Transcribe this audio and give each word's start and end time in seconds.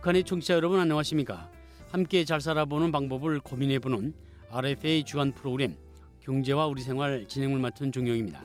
북한의 0.00 0.24
청취자 0.24 0.54
여러분 0.54 0.80
안녕하십니까? 0.80 1.50
함께 1.90 2.24
잘 2.24 2.40
살아보는 2.40 2.90
방법을 2.90 3.38
고민해보는 3.40 4.14
RFA 4.50 5.04
주간 5.04 5.30
프로그램 5.32 5.76
경제와 6.20 6.66
우리 6.68 6.80
생활 6.80 7.26
진행을 7.28 7.58
맡은 7.58 7.92
종영입니다. 7.92 8.42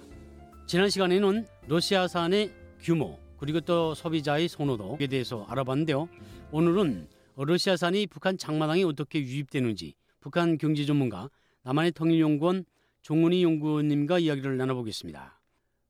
지난 0.68 0.89
시간에는 0.89 1.46
러시아산의 1.68 2.52
규모 2.82 3.18
그리고 3.38 3.61
또 3.61 3.93
소비자의 3.93 4.50
선호도에 4.50 5.07
대해서 5.07 5.46
알아봤는데요. 5.47 6.10
오늘은 6.52 7.07
러시아산이 7.38 8.07
북한 8.07 8.37
장마당에 8.37 8.83
어떻게 8.83 9.21
유입되는지 9.21 9.93
북한 10.19 10.57
경제 10.57 10.83
전문가 10.83 11.29
남한의 11.64 11.93
통일연구원 11.93 12.65
종문희 13.01 13.43
연구원님과 13.43 14.19
이야기를 14.19 14.57
나눠보겠습니다. 14.57 15.39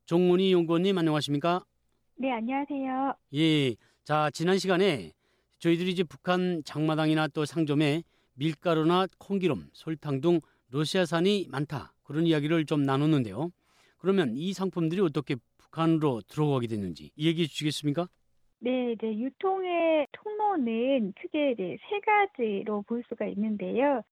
종문희 0.06 0.52
연구원님 0.52 0.96
안녕하십니까? 0.96 1.66
네, 2.18 2.32
안녕하세요. 2.34 3.16
예, 3.34 3.76
자 4.04 4.30
지난 4.30 4.60
시간에 4.60 5.12
저희들이 5.66 5.90
이제 5.90 6.04
북한 6.04 6.62
장마당이나 6.64 7.28
또 7.30 7.44
상점에 7.44 8.04
밀가루나 8.36 9.08
콩기름, 9.18 9.70
설탕 9.74 10.22
등 10.22 10.40
러시아산이 10.70 11.48
많다 11.50 11.94
그런 12.04 12.28
이야기를 12.28 12.66
좀 12.66 12.84
나눴는데요. 12.84 13.50
그러면 13.98 14.36
이 14.36 14.54
상품들이 14.54 15.02
어떻게 15.02 15.36
북한으로 15.58 16.22
들어가게 16.28 16.68
됐는지 16.68 17.10
얘기해 17.18 17.48
주시겠습니까? 17.48 18.08
네, 18.60 18.92
이제 18.92 19.08
유통의 19.08 20.06
통로는 20.12 21.14
크게 21.20 21.54
이제 21.54 21.78
세 21.90 22.00
가지로 22.00 22.84
볼 22.84 23.04
수가 23.10 23.26
있는데요. 23.26 24.04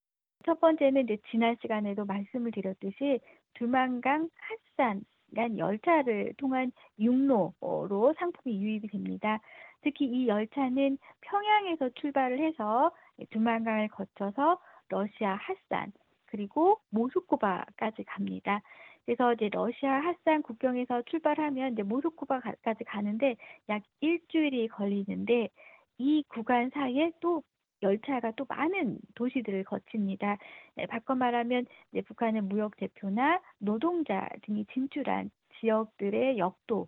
첫 0.48 0.60
번째는 0.60 1.04
이제 1.04 1.18
지난 1.30 1.56
시간에도 1.62 2.04
말씀을 2.06 2.52
드렸듯이 2.52 3.20
두만강 3.54 4.28
핫산 4.76 5.04
간 5.36 5.58
열차를 5.58 6.34
통한 6.38 6.72
육로로 7.00 8.16
상품이 8.18 8.60
유입이 8.60 8.88
됩니다. 8.88 9.40
특히 9.84 10.06
이 10.06 10.28
열차는 10.28 10.98
평양에서 11.22 11.90
출발을 11.96 12.40
해서 12.40 12.92
두만강을 13.30 13.90
거쳐서 13.90 14.60
러시아 14.90 15.36
핫산 15.36 15.92
그리고 16.26 16.80
모스크바까지 16.90 18.04
갑니다. 18.06 18.62
그래서 19.06 19.34
이제 19.34 19.50
러시아 19.52 20.00
핫산 20.00 20.42
국경에서 20.42 21.04
출발하면 21.04 21.74
이제 21.74 21.84
모스크바까지 21.84 22.86
가는데 22.86 23.36
약 23.70 23.84
일주일이 24.00 24.68
걸리는데 24.70 25.50
이 25.98 26.24
구간 26.30 26.70
사이에 26.74 27.12
또 27.20 27.44
열차가 27.82 28.32
또 28.38 28.46
많은 28.48 28.98
도시들을 29.16 29.66
거칩니다. 29.66 30.38
네, 30.76 30.86
바꿔 30.88 31.16
말하면 31.16 31.66
이제 31.92 32.02
북한의 32.02 32.42
무역 32.42 32.78
대표나 32.78 33.42
노동자 33.60 34.28
등이 34.44 34.66
진출한 34.74 35.30
지역들의 35.60 36.38
역도 36.38 36.88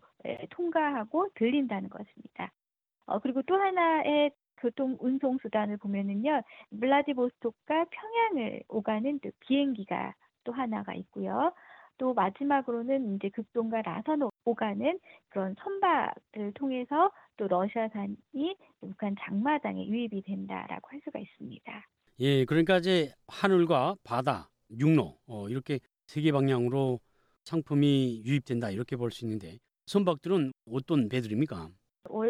통과하고 0.52 1.30
들린다는 1.36 1.90
것입니다. 1.90 2.52
어, 3.06 3.20
그리고 3.20 3.42
또 3.44 3.56
하나의 3.56 4.31
교통 4.58 4.98
운송 5.00 5.38
수단을 5.42 5.78
보면은요, 5.78 6.42
블라디보스톡과 6.80 7.86
평양을 7.92 8.64
오가는 8.70 9.20
비행기가 9.42 10.14
또 10.44 10.52
하나가 10.53 10.94
있고요. 10.95 11.53
또 11.97 12.14
마지막으로는 12.14 13.16
이제 13.16 13.30
극동과 13.30 13.81
라선 13.84 14.30
오가는 14.45 15.00
그런 15.30 15.56
선박을 15.59 16.53
통해서 16.56 17.12
또 17.38 17.47
러시아산이 17.47 18.58
북한 18.81 19.16
장마당에 19.19 19.88
유입이 19.88 20.22
된다라고 20.23 20.90
할 20.90 21.02
수가 21.06 21.19
있습니다. 21.19 21.86
예, 22.19 22.45
그러니까 22.45 22.78
이제 22.78 23.14
하늘과 23.28 23.95
바다, 24.03 24.50
육로 24.80 25.17
어, 25.28 25.50
이렇게 25.50 25.80
세 26.08 26.22
개 26.22 26.31
방향으로 26.31 27.00
상품이 27.45 28.23
유입된다 28.25 28.72
이렇게 28.72 28.95
볼 28.95 29.12
수 29.12 29.25
있는데 29.25 29.58
선박들은 29.88 30.52
어떤 30.72 31.09
배들입니까? 31.09 31.69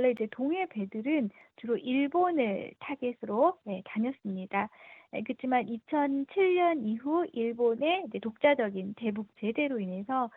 원래 0.06 0.12
이제 0.12 0.28
동해 0.30 0.68
배들은 0.68 1.32
주로 1.56 1.78
일본을 1.78 2.74
타겟으로 2.78 3.58
네, 3.64 3.82
다녔습니다. 3.86 4.70
네, 5.12 5.24
그렇지만 5.24 5.66
2007년 5.66 6.86
이후 6.86 7.26
일본의 7.34 8.10
독자적인 8.22 8.94
대북 8.98 9.28
제대로 9.40 9.80
인해서 9.80 10.30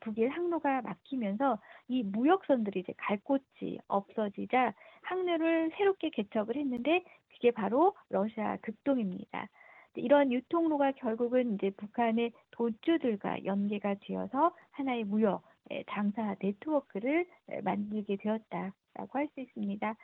북일 0.00 0.28
항로가 0.28 0.82
막히면서 0.82 1.58
이 1.88 2.02
무역선들이 2.02 2.80
이제 2.80 2.92
갈 2.98 3.18
곳이 3.24 3.78
없어지자 3.88 4.74
항로를 5.02 5.70
새롭게 5.78 6.10
개척을 6.10 6.56
했는데 6.56 7.02
그게 7.32 7.50
바로 7.50 7.94
러시아 8.10 8.58
극동입니다. 8.58 9.48
이런 9.96 10.32
유통로가 10.32 10.92
결국은 10.92 11.54
이제 11.54 11.70
북한의 11.70 12.32
도주들과 12.50 13.46
연계가 13.46 13.94
되어서 14.00 14.54
하나의 14.72 15.04
무역 15.04 15.42
장사 15.88 16.34
네트워크를 16.40 17.26
만들게 17.62 18.16
되었다 18.16 18.74
라고 18.94 19.18
할 19.18 19.28
수 19.34 19.40
있습니다. 19.40 19.94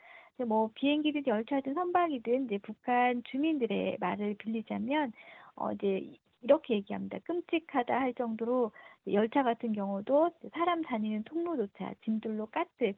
뭐 0.47 0.71
비행기든 0.75 1.23
열차든 1.27 1.73
선박이든 1.73 2.45
이제 2.45 2.57
북한 2.59 3.21
주민들의 3.25 3.97
말을 3.99 4.35
빌리자면 4.39 5.13
어 5.55 5.71
이제 5.73 6.13
이렇게 6.41 6.75
얘기합니다. 6.75 7.19
끔찍하다 7.25 7.93
할 7.93 8.13
정도로 8.15 8.71
열차 9.11 9.43
같은 9.43 9.73
경우도 9.73 10.31
사람 10.53 10.81
다니는 10.81 11.23
통로조차 11.25 11.93
짐들로 12.03 12.47
가득 12.47 12.95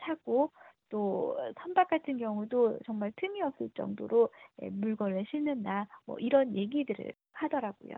차고 0.00 0.52
또 0.88 1.36
선박 1.60 1.88
같은 1.88 2.16
경우도 2.18 2.78
정말 2.86 3.12
틈이 3.16 3.42
없을 3.42 3.70
정도로 3.76 4.30
물건을 4.56 5.24
싣는다 5.28 5.88
뭐 6.04 6.18
이런 6.18 6.56
얘기들을 6.56 7.12
하더라고요. 7.32 7.94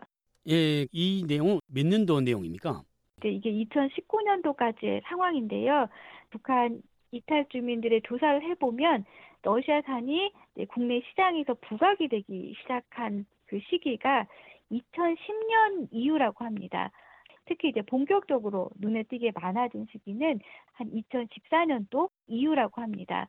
예, 0.49 0.87
이 0.91 1.23
내용은 1.27 1.59
몇 1.67 1.85
년도 1.85 2.21
내용입니까? 2.21 2.83
네, 3.21 3.31
이게 3.31 3.49
2019년도까지의 3.51 5.01
상황인데요. 5.05 5.87
북한 6.29 6.81
이탈 7.11 7.45
주민들의 7.49 8.01
조사를 8.03 8.43
해보면 8.43 9.05
러시아산이 9.41 10.31
국내 10.69 11.01
시장에서 11.09 11.55
부각이 11.55 12.07
되기 12.07 12.53
시작한 12.61 13.25
그 13.47 13.59
시기가 13.69 14.27
2010년 14.71 15.87
이후라고 15.91 16.45
합니다. 16.45 16.91
특히 17.45 17.69
이제 17.69 17.81
본격적으로 17.81 18.69
눈에 18.79 19.03
띄게 19.03 19.31
많아진 19.33 19.87
시기는 19.91 20.39
한 20.73 20.91
2014년도 20.91 22.09
이후라고 22.27 22.81
합니다. 22.81 23.27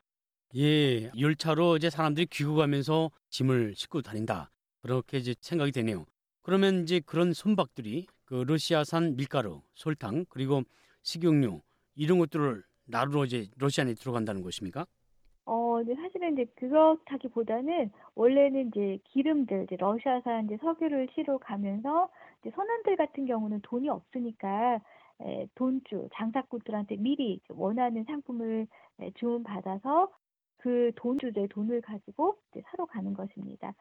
예, 0.56 1.10
열차로 1.18 1.76
이제 1.76 1.88
사람들이 1.88 2.26
귀국하면서 2.26 3.10
짐을 3.30 3.74
싣고 3.76 4.02
다닌다. 4.02 4.50
그렇게 4.82 5.18
이제 5.18 5.34
생각이 5.40 5.72
되네요. 5.72 6.04
그러면 6.42 6.82
이제 6.82 7.00
그런 7.00 7.32
선박들이 7.32 8.08
그 8.24 8.44
러시아산 8.46 9.16
밀가루, 9.16 9.62
설탕, 9.74 10.26
그리고 10.28 10.62
식용유 11.02 11.60
이런 11.94 12.18
것들을 12.18 12.62
나루로 12.90 13.24
이제 13.24 13.46
러시아에 13.58 13.94
들어간다는 13.94 14.42
것입니까? 14.42 14.86
어, 15.46 15.76
근데 15.76 15.94
사실은 15.96 16.34
이제 16.34 16.44
그렇다기보다는 16.56 17.90
원래는 18.14 18.68
이제 18.68 18.98
기름들, 19.04 19.64
이제 19.64 19.76
러시아산 19.76 20.44
이제 20.44 20.56
석유를 20.58 21.08
실어 21.14 21.38
가면서 21.38 22.08
이제 22.40 22.50
선원들 22.54 22.96
같은 22.96 23.26
경우는 23.26 23.60
돈이 23.62 23.88
없으니까 23.88 24.80
에, 25.22 25.46
돈주, 25.54 26.08
장사꾼들한테 26.14 26.96
미리 26.96 27.40
원하는 27.48 28.04
상품을 28.04 28.66
에, 29.00 29.10
주문받아서 29.14 30.10
그 30.58 30.92
돈주의 30.96 31.48
돈을 31.48 31.80
가지고 31.80 32.36
이제 32.50 32.62
사러 32.66 32.86
가는 32.86 33.12
것입니다. 33.14 33.74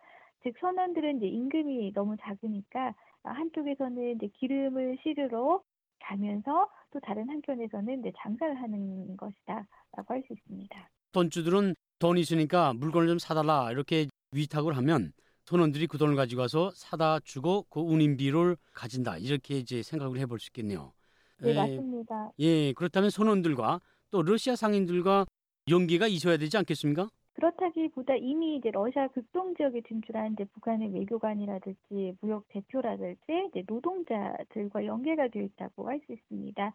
즉 0.43 0.55
선원들은 0.59 1.17
이제 1.17 1.27
임금이 1.27 1.93
너무 1.93 2.15
작으니까 2.17 2.95
한쪽에서는 3.23 4.15
이제 4.15 4.27
기름을 4.27 4.97
실으러 5.03 5.61
가면서 6.09 6.67
또 6.91 6.99
다른 6.99 7.29
한편에서는 7.29 7.99
이제 7.99 8.11
장사를 8.17 8.59
하는 8.61 9.15
것이다라고 9.17 10.13
할 10.13 10.23
수 10.27 10.33
있습니다. 10.33 10.89
돈주들은 11.11 11.75
돈이 11.99 12.21
있으니까 12.21 12.73
물건을 12.73 13.07
좀 13.07 13.19
사달라 13.19 13.71
이렇게 13.71 14.07
위탁을 14.31 14.77
하면 14.77 15.11
선원들이 15.45 15.87
그 15.87 15.97
돈을 15.97 16.15
가지고 16.15 16.41
와서 16.41 16.71
사다 16.75 17.19
주고 17.21 17.65
그 17.69 17.79
운임비를 17.79 18.57
가진다 18.73 19.17
이렇게 19.17 19.57
이제 19.57 19.81
생각을 19.81 20.19
해볼 20.19 20.39
수 20.39 20.49
있겠네요. 20.49 20.93
네 21.39 21.49
예, 21.49 21.53
맞습니다. 21.53 22.31
예 22.39 22.73
그렇다면 22.73 23.09
선원들과 23.09 23.81
또 24.11 24.21
러시아 24.21 24.55
상인들과 24.55 25.25
연계가 25.69 26.07
있어야 26.07 26.37
되지 26.37 26.57
않겠습니까? 26.57 27.09
그렇다기보다 27.39 28.15
이미 28.15 28.57
이제 28.57 28.69
러시아 28.69 29.07
극동 29.07 29.55
지역에 29.55 29.81
진출한 29.87 30.33
이제 30.33 30.43
북한의 30.45 30.93
외교관이라든지 30.93 32.17
무역 32.21 32.47
대표라든지 32.49 33.47
이제 33.49 33.63
노동자들과 33.65 34.85
연계가 34.85 35.29
되어 35.29 35.43
있다고 35.43 35.87
할 35.89 36.01
수 36.05 36.11
있습니다. 36.13 36.73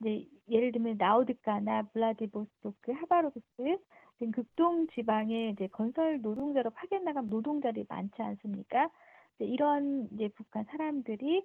이제 0.00 0.26
예를 0.50 0.72
들면 0.72 0.96
나우드카나 0.98 1.84
블라디보스토크, 1.94 2.92
하바로브스 2.92 3.78
등 4.18 4.30
극동 4.32 4.86
지방에 4.88 5.50
이제 5.50 5.66
건설 5.68 6.20
노동자로 6.20 6.70
파견 6.70 7.04
나간 7.04 7.28
노동자들이 7.28 7.86
많지 7.88 8.20
않습니까? 8.20 8.90
이런 9.38 10.08
이제 10.12 10.28
북한 10.36 10.64
사람들이 10.64 11.44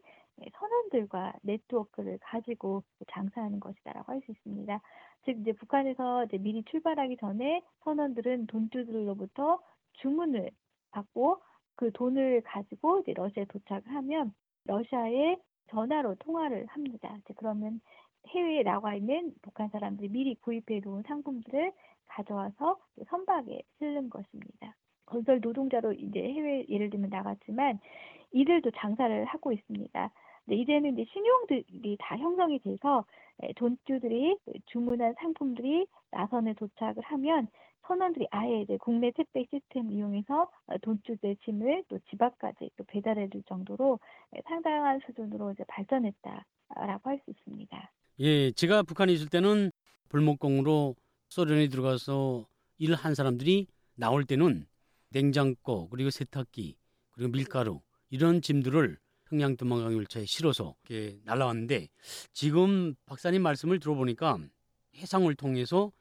선원들과 0.53 1.33
네트워크를 1.41 2.19
가지고 2.21 2.83
장사하는 3.11 3.59
것이다라고 3.59 4.11
할 4.11 4.21
수 4.21 4.31
있습니다. 4.31 4.81
즉 5.25 5.37
이제 5.41 5.53
북한에서 5.53 6.25
이제 6.25 6.37
미리 6.37 6.63
출발하기 6.63 7.17
전에 7.17 7.61
선원들은 7.83 8.47
돈주들로부터 8.47 9.61
주문을 9.93 10.51
받고 10.91 11.41
그 11.75 11.91
돈을 11.91 12.41
가지고 12.41 12.99
이제 12.99 13.13
러시아에 13.13 13.45
도착을 13.45 13.83
하면 13.87 14.33
러시아에 14.65 15.37
전화로 15.69 16.15
통화를 16.15 16.65
합니다. 16.67 17.15
이제 17.19 17.33
그러면 17.37 17.81
해외에 18.29 18.63
나와 18.63 18.95
있는 18.95 19.33
북한 19.41 19.69
사람들이 19.69 20.09
미리 20.09 20.35
구입해 20.35 20.81
놓은 20.83 21.03
상품들을 21.03 21.71
가져와서 22.07 22.77
선박에 23.07 23.61
실는 23.77 24.09
것입니다. 24.09 24.75
건설 25.05 25.39
노동자로 25.41 25.93
이제 25.93 26.19
해외 26.21 26.65
예를 26.69 26.89
들면 26.89 27.09
나갔지만 27.09 27.79
이들도 28.31 28.71
장사를 28.71 29.25
하고 29.25 29.51
있습니다. 29.51 30.11
근데 30.47 30.61
이제는 30.61 30.93
이제 30.93 31.05
신용들이 31.11 31.97
다 31.99 32.17
형성이 32.17 32.59
돼서 32.59 33.05
돈주들이 33.57 34.37
주문한 34.67 35.15
상품들이 35.19 35.85
나선에 36.11 36.53
도착을 36.53 37.03
하면 37.03 37.47
선원들이 37.85 38.27
아예 38.31 38.61
이제 38.61 38.77
국내 38.77 39.11
택배 39.11 39.45
시스템 39.49 39.91
이용해서 39.91 40.49
돈주들의 40.81 41.37
짐을 41.43 41.83
또 41.89 41.99
집 42.09 42.21
앞까지 42.21 42.69
또 42.77 42.83
배달해 42.85 43.29
줄 43.29 43.43
정도로 43.43 43.99
상당한 44.45 44.99
수준으로 45.05 45.51
이제 45.51 45.63
발전했다라고 45.67 47.09
할 47.09 47.19
수 47.25 47.31
있습니다. 47.31 47.91
예, 48.19 48.51
제가 48.51 48.83
북한에 48.83 49.13
있을 49.13 49.27
때는 49.29 49.71
불목공으로 50.09 50.95
소련에 51.29 51.67
들어가서 51.67 52.47
일한 52.77 53.15
사람들이 53.15 53.67
나올 53.95 54.23
때는 54.25 54.65
냉장고 55.11 55.89
그리고 55.89 56.09
세탁기 56.09 56.77
그리고 57.11 57.31
밀가루 57.31 57.81
이런 58.09 58.41
짐들을 58.41 58.97
평양 59.29 59.57
도망강 59.57 59.93
열차에 59.93 60.25
실어서 60.25 60.75
이렇게 60.87 61.19
날라왔는데 61.25 61.87
지금 62.31 62.95
박사님 63.05 63.41
말씀을 63.41 63.79
들어보니까 63.79 64.37
해상을 64.95 65.33
통해서 65.35 65.91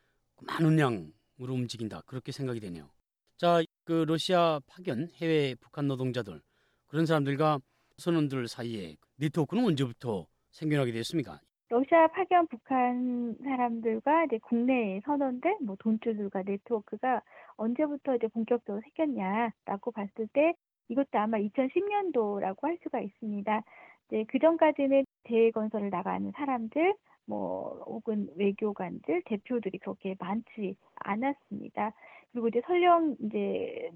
많은 0.43 0.79
양으로 0.79 1.55
움직인다 1.55 2.03
그렇게 2.07 2.33
생각이 2.33 2.61
되네요. 2.61 2.89
자, 3.37 3.63
그 3.85 4.05
러시아 4.07 4.61
파견 4.67 5.11
해외 5.17 5.55
북한 5.61 5.89
노동자들 5.89 6.41
그런 6.87 7.05
사람들과 7.05 7.59
선원들 7.99 8.49
사이에 8.49 8.97
네트워크는 9.17 9.65
언제부터 9.65 10.27
생겨나게 10.51 10.93
됐습니까? 10.93 11.41
러시아 11.69 12.07
파견 12.09 12.47
북한 12.47 13.37
사람들과 13.43 14.27
이제 14.27 14.39
국내 14.41 15.01
선원들, 15.05 15.59
뭐 15.63 15.77
돈주들과 15.81 16.43
네트워크가 16.45 17.23
언제부터 17.57 18.15
이제 18.15 18.29
본격적으로 18.29 18.81
생겼냐라고 18.83 19.91
봤을 19.91 20.29
때 20.33 20.55
이것도 20.89 21.19
아마 21.19 21.39
2010년도라고 21.39 22.63
할 22.63 22.79
수가 22.83 23.01
있습니다. 23.01 23.63
이제 24.09 24.25
그 24.29 24.39
전까지는 24.39 25.05
대외 25.25 25.51
건설을 25.51 25.91
나가는 25.91 26.31
사람들, 26.33 26.95
뭐 27.27 27.83
혹은 27.87 28.29
외교관들, 28.37 29.23
대표들이 29.25 29.79
그렇게 29.79 30.15
많지 30.19 30.77
않았습니다. 30.97 31.93
그리고 32.33 32.49
이제 32.49 32.61
설령 32.67 33.17
이제 33.21 33.91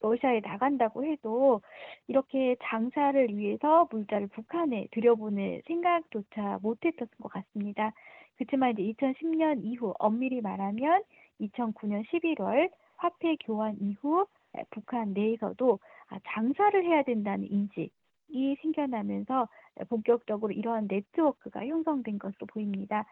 러시아에 0.00 0.40
나간다고 0.40 1.04
해도 1.04 1.60
이렇게 2.06 2.56
장사를 2.62 3.36
위해서 3.36 3.88
물자를 3.90 4.28
북한에 4.28 4.86
들여보낼 4.92 5.62
생각조차 5.66 6.60
못했던 6.62 7.08
것 7.20 7.28
같습니다. 7.32 7.92
그렇지만 8.36 8.78
이제 8.78 8.82
2010년 8.92 9.64
이후 9.64 9.94
엄밀히 9.98 10.40
말하면 10.40 11.02
2009년 11.40 12.06
11월 12.06 12.70
화폐 12.96 13.36
교환 13.44 13.76
이후 13.80 14.26
북한 14.70 15.12
내에서도 15.12 15.78
아, 16.08 16.18
장사를 16.26 16.84
해야 16.84 17.02
된다는 17.02 17.50
인식이 17.50 18.56
생겨나면서 18.62 19.48
본격적으로 19.88 20.52
이러한 20.52 20.86
네트워크가 20.88 21.66
형성된 21.66 22.18
것으로 22.18 22.46
보입니다. 22.46 23.04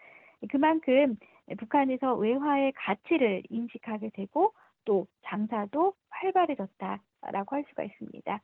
그만큼 0.51 1.17
북한에서 1.59 2.15
외화의 2.15 2.73
가치를 2.73 3.43
인식하게 3.49 4.11
되고 4.11 4.53
또 4.85 5.07
장사도 5.25 5.95
활발해졌다라고 6.11 7.57
할 7.57 7.65
수가 7.69 7.85
있습니다. 7.85 8.41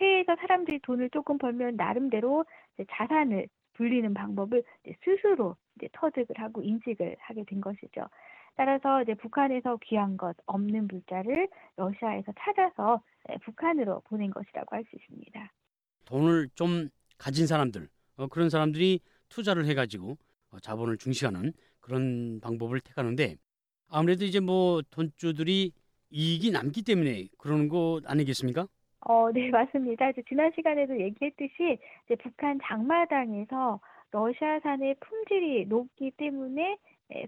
해외에서 0.00 0.36
사람들이 0.36 0.80
돈을 0.80 1.10
조금 1.10 1.38
벌면 1.38 1.76
나름대로 1.76 2.44
자산을 2.90 3.48
불리는 3.74 4.12
방법을 4.14 4.62
스스로 5.04 5.56
터득을 5.92 6.38
하고 6.38 6.62
인식을 6.62 7.16
하게 7.18 7.44
된 7.44 7.60
것이죠. 7.60 8.08
따라서 8.56 9.02
이제 9.02 9.14
북한에서 9.14 9.78
귀한 9.84 10.16
것 10.16 10.36
없는 10.46 10.88
물자를 10.88 11.48
러시아에서 11.76 12.32
찾아서 12.38 13.02
북한으로 13.44 14.00
보낸 14.06 14.30
것이라고 14.30 14.74
할 14.76 14.84
수 14.84 14.96
있습니다. 14.96 15.52
돈을 16.06 16.48
좀 16.54 16.88
가진 17.18 17.46
사람들 17.46 17.88
어, 18.16 18.26
그런 18.28 18.48
사람들이 18.50 19.00
투자를 19.28 19.66
해가지고 19.66 20.16
어, 20.50 20.58
자본을 20.60 20.98
중시하는 20.98 21.52
그런 21.80 22.40
방법을 22.40 22.80
택하는데 22.80 23.36
아무래도 23.88 24.24
이제 24.24 24.40
뭐 24.40 24.82
돈주들이 24.90 25.72
이익이 26.10 26.50
남기 26.52 26.82
때문에 26.82 27.28
그러는 27.38 27.68
거 27.68 28.00
아니겠습니까? 28.04 28.68
어, 29.00 29.30
네, 29.32 29.50
맞습니다. 29.50 30.10
지난 30.28 30.50
시간에도 30.54 30.98
얘기했듯이 30.98 31.78
이제 32.06 32.16
북한 32.22 32.58
장마당에서 32.64 33.80
러시아산의 34.16 34.96
품질이 35.00 35.66
높기 35.66 36.10
때문에 36.12 36.78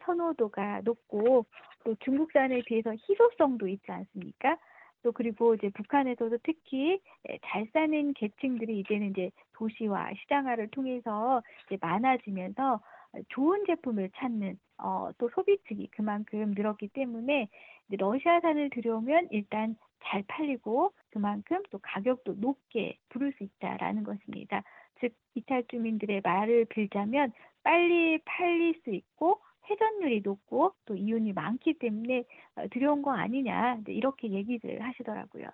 선호도가 0.07 0.81
높고 0.85 1.45
또 1.85 1.95
중국산에 1.97 2.63
비해서 2.63 2.93
희소성도 2.93 3.69
있지 3.69 3.93
않습니까? 3.93 4.57
또 5.03 5.13
그리고 5.13 5.55
이제 5.55 5.69
북한에서도 5.69 6.39
특히 6.43 7.01
잘 7.45 7.69
사는 7.73 8.15
계층들이 8.15 8.81
이제는 8.81 9.11
이제 9.11 9.31
도시화, 9.53 10.13
시장화를 10.15 10.69
통해서 10.69 11.43
이제 11.67 11.77
많아지면서 11.81 12.81
좋은 13.29 13.65
제품을 13.67 14.11
찾는 14.17 14.59
어, 14.79 15.11
또 15.19 15.29
소비층이 15.35 15.89
그만큼 15.89 16.53
늘었기 16.57 16.89
때문에 16.89 17.49
러시아산을 17.91 18.71
들여오면 18.71 19.29
일단 19.31 19.77
잘 20.05 20.23
팔리고 20.27 20.93
그만큼 21.11 21.63
또 21.71 21.79
가격도 21.83 22.37
높게 22.39 22.97
부를 23.09 23.33
수 23.33 23.45
있다라는 23.45 24.05
것입니다. 24.05 24.63
즉 25.01 25.15
이탈 25.35 25.65
주민들의 25.71 26.21
말을 26.23 26.67
빌자면 26.67 27.33
빨리 27.63 28.19
팔릴 28.25 28.81
수 28.85 28.91
있고 28.91 29.41
회전율이 29.71 30.23
높고 30.25 30.73
또 30.87 30.97
이윤이 30.97 31.33
많기 31.33 31.75
때문에 31.75 32.25
어, 32.57 32.65
들여온 32.71 33.03
거 33.03 33.13
아니냐 33.13 33.79
이렇게 33.87 34.31
얘기를 34.31 34.83
하시더라고요. 34.83 35.49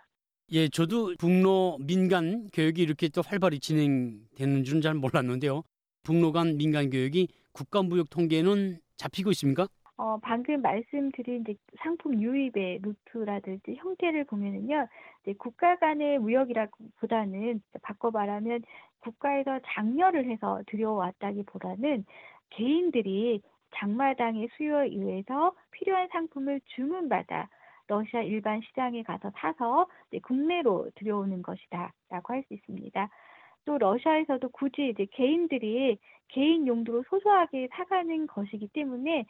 예, 0.52 0.69
저도 0.69 1.14
북로 1.19 1.79
민간 1.81 2.49
교육이 2.52 2.82
이렇게 2.82 3.08
또 3.08 3.23
활발히 3.23 3.61
진행되는 3.61 4.64
줄은 4.64 4.82
잘 4.82 4.94
몰랐는데요. 4.94 5.62
북로 6.02 6.32
간 6.32 6.56
민간 6.56 6.91
교육이 6.91 7.29
국가무역 7.52 8.11
통계는 8.11 8.79
잡히고 8.96 9.31
있습니까? 9.31 9.67
어, 9.96 10.19
방금 10.19 10.61
말씀드린 10.61 11.43
이제 11.43 11.55
상품 11.79 12.20
유입의 12.20 12.81
루트라든지 12.82 13.76
형태를 13.76 14.25
보면은요, 14.25 14.88
이제 15.23 15.35
국가 15.38 15.76
간의 15.76 16.19
무역이라기보다는 16.19 17.62
바꿔 17.82 18.11
말하면 18.11 18.62
국가에서 19.00 19.61
장려를 19.67 20.29
해서 20.31 20.62
들여왔다기 20.67 21.44
보다는 21.44 22.05
개인들이 22.51 23.41
장마당의 23.77 24.48
수요에 24.56 24.89
의해서 24.89 25.55
필요한 25.70 26.08
상품을 26.13 26.60
주문받아 26.74 27.48
러시아 27.86 28.22
일반 28.22 28.60
시장에 28.63 29.03
가서 29.03 29.31
사서 29.36 29.86
국내로 30.22 30.91
들여오는 30.96 31.43
것이다라고 31.43 32.32
할 32.32 32.43
수 32.48 32.55
있습니다. 32.55 33.10
또 33.65 33.79
러시아에서도 33.79 34.49
굳이 34.51 34.89
이제 34.89 35.06
개인들이 35.13 35.99
개인 36.29 36.67
용도로 36.67 37.05
소소하게 37.09 37.69
사가는 37.73 38.27
것이기 38.27 38.69
때문에 38.69 39.25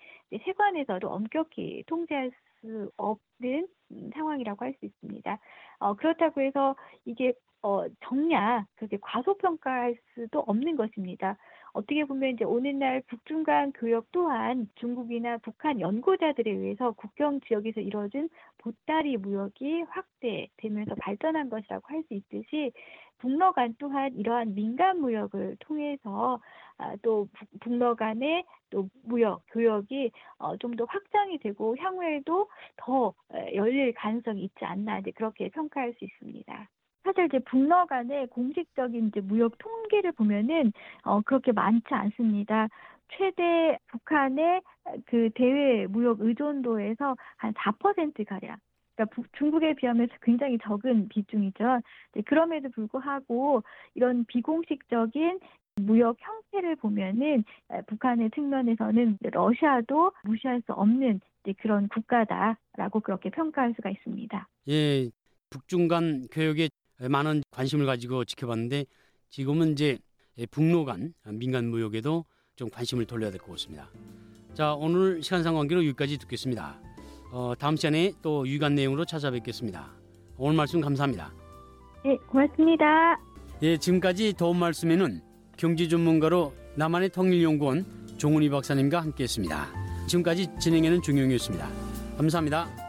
세관에서도 0.44 1.08
엄격히 1.08 1.84
통제할 1.86 2.30
수 2.60 2.90
없는 2.96 3.68
음, 3.92 4.10
상황이라고 4.14 4.64
할 4.64 4.74
수 4.78 4.86
있습니다. 4.86 5.38
어, 5.80 5.94
그렇다고 5.94 6.40
해서 6.40 6.74
이게 7.04 7.34
어, 7.62 7.84
정량 8.04 8.66
그렇게 8.76 8.98
과소평가할 9.00 9.96
수도 10.14 10.40
없는 10.40 10.76
것입니다. 10.76 11.36
어떻게 11.74 12.04
보면 12.04 12.30
이제 12.30 12.44
오늘날 12.44 13.02
북중 13.08 13.42
간 13.42 13.72
교역 13.72 14.06
또한 14.12 14.68
중국이나 14.76 15.38
북한 15.38 15.80
연구자들에 15.80 16.50
의해서 16.50 16.92
국경 16.92 17.40
지역에서 17.40 17.80
이루어진 17.80 18.28
보따리 18.58 19.16
무역이 19.16 19.82
확대되면서 19.82 20.94
발전한 20.94 21.50
것이라고 21.50 21.82
할 21.88 22.04
수 22.04 22.14
있듯이 22.14 22.72
북러 23.18 23.52
간 23.52 23.74
또한 23.78 24.14
이러한 24.14 24.54
민간 24.54 25.00
무역을 25.00 25.56
통해서 25.60 26.40
아, 26.76 26.94
또 27.02 27.28
북러 27.60 27.94
간의 27.94 28.44
또 28.70 28.88
무역 29.02 29.42
교역이 29.52 30.10
어, 30.38 30.56
좀더 30.56 30.84
확장이 30.84 31.38
되고 31.38 31.76
향후에도 31.76 32.48
더 32.76 33.14
열릴 33.54 33.94
가능성이 33.94 34.44
있지 34.44 34.64
않나 34.64 34.98
이제 35.00 35.10
그렇게 35.12 35.48
평가할 35.48 35.94
수 35.94 36.04
있습니다. 36.04 36.68
사실 37.04 37.26
이제 37.26 37.38
북러 37.40 37.84
간의 37.86 38.26
공식적인 38.28 39.08
이제 39.08 39.20
무역 39.20 39.58
통계를 39.58 40.12
보면은 40.12 40.72
어 41.02 41.20
그렇게 41.20 41.52
많지 41.52 41.86
않습니다. 41.90 42.68
최대 43.16 43.78
북한의 43.88 44.62
그 45.06 45.28
대외 45.34 45.86
무역 45.86 46.20
의존도에서 46.20 47.14
한 47.36 47.52
4% 47.52 48.26
가량. 48.26 48.56
그러니까 48.96 49.22
중국에 49.36 49.74
비하면 49.74 50.08
굉장히 50.22 50.56
적은 50.62 51.08
비중이죠. 51.08 51.80
그럼에도 52.26 52.70
불구하고 52.70 53.62
이런 53.94 54.24
비공식적인 54.26 55.40
무역 55.76 56.16
형태를 56.20 56.76
보면은 56.76 57.44
북한의 57.88 58.30
측면에서는 58.30 59.18
러시아도 59.20 60.12
무시할 60.22 60.62
수 60.64 60.72
없는 60.72 61.20
그런 61.58 61.88
국가다라고 61.88 63.00
그렇게 63.00 63.30
평가할 63.30 63.74
수가 63.74 63.90
있습니다. 63.90 64.48
예, 64.68 65.10
북중 65.50 65.88
간 65.88 66.28
교역에 66.32 66.68
많은 67.08 67.42
관심을 67.50 67.86
가지고 67.86 68.24
지켜봤는데 68.24 68.86
지금은 69.30 69.72
이제 69.72 69.98
북로 70.50 70.84
간 70.84 71.14
민간 71.26 71.68
무역에도 71.68 72.24
좀 72.56 72.70
관심을 72.70 73.04
돌려야 73.06 73.30
될 73.30 73.40
것 73.40 73.52
같습니다. 73.52 73.88
자, 74.54 74.74
오늘 74.74 75.22
시간상 75.22 75.54
관계로 75.54 75.84
여기까지 75.86 76.18
듣겠습니다. 76.18 76.78
어, 77.32 77.54
다음 77.58 77.76
시간에 77.76 78.12
또 78.22 78.46
유익한 78.46 78.74
내용으로 78.76 79.04
찾아뵙겠습니다. 79.04 79.90
오늘 80.36 80.56
말씀 80.56 80.80
감사합니다. 80.80 81.32
네, 82.04 82.16
고맙습니다. 82.28 83.18
예, 83.62 83.76
지금까지 83.76 84.34
도움 84.34 84.58
말씀에는 84.58 85.20
경제 85.56 85.88
전문가로 85.88 86.52
남한의 86.76 87.10
통일연구원 87.10 87.84
종훈이 88.18 88.48
박사님과 88.50 89.00
함께했습니다. 89.00 90.06
지금까지 90.06 90.48
진행하는 90.60 91.02
중용이었습니다. 91.02 91.68
감사합니다. 92.18 92.83